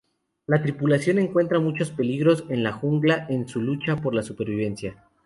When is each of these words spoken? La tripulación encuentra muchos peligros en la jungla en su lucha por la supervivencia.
La 0.47 0.59
tripulación 0.63 1.19
encuentra 1.19 1.59
muchos 1.59 1.91
peligros 1.91 2.43
en 2.49 2.63
la 2.63 2.71
jungla 2.71 3.27
en 3.29 3.47
su 3.47 3.61
lucha 3.61 3.97
por 3.97 4.15
la 4.15 4.23
supervivencia. 4.23 4.97